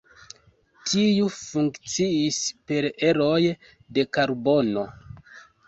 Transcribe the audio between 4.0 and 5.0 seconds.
karbono.